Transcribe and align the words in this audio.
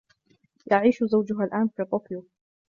يعيش 0.71 1.03
زوجها 1.03 1.43
الآن 1.45 1.67
في 1.75 1.85
طوكيو. 1.85 2.27